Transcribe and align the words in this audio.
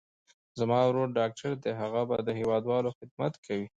زما 0.59 0.79
ورور 0.87 1.07
ډاکټر 1.19 1.51
دي، 1.63 1.71
هغه 1.81 2.01
به 2.09 2.17
د 2.27 2.29
هېوادوالو 2.39 2.95
خدمت 2.97 3.33
کوي. 3.45 3.67